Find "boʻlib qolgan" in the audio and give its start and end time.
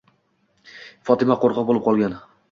1.67-2.17